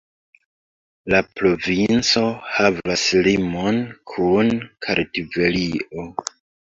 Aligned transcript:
La 1.13 1.19
provinco 1.39 2.23
havas 2.53 3.03
limon 3.29 3.79
kun 4.15 4.51
Kartvelio. 4.87 6.09